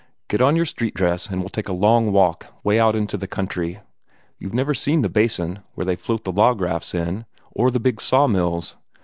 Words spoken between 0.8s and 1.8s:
dress, and we'll take a